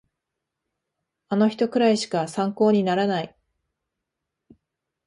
[1.29, 3.37] あの人くらいしか参考にならない